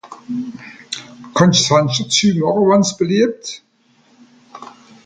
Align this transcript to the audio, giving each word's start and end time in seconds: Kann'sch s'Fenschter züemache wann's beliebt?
Kann'sch 1.35 1.61
s'Fenschter 1.61 2.07
züemache 2.15 2.61
wann's 2.69 2.91
beliebt? 3.01 3.47